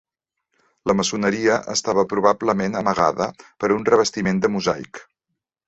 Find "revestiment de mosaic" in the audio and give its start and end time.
3.93-5.07